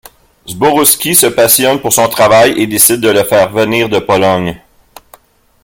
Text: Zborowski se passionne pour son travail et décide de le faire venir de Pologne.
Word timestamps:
Zborowski 0.49 1.13
se 1.13 1.27
passionne 1.27 1.79
pour 1.79 1.93
son 1.93 2.09
travail 2.09 2.59
et 2.59 2.65
décide 2.65 3.01
de 3.01 3.09
le 3.09 3.23
faire 3.23 3.51
venir 3.51 3.87
de 3.87 3.99
Pologne. 3.99 4.59